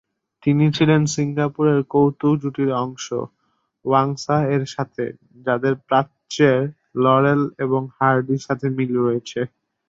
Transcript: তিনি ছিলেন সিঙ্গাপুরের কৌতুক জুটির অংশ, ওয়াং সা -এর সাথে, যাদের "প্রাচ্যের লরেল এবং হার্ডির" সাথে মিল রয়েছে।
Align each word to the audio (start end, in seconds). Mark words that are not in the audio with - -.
তিনি 0.43 0.65
ছিলেন 0.73 1.01
সিঙ্গাপুরের 1.13 1.79
কৌতুক 1.91 2.33
জুটির 2.41 2.71
অংশ, 2.83 3.05
ওয়াং 3.85 4.07
সা 4.17 4.37
-এর 4.45 4.63
সাথে, 4.73 5.05
যাদের 5.45 5.73
"প্রাচ্যের 5.87 6.59
লরেল 7.03 7.41
এবং 7.65 7.81
হার্ডির" 7.95 8.45
সাথে 8.47 8.67
মিল 8.77 8.91
রয়েছে। 8.99 9.39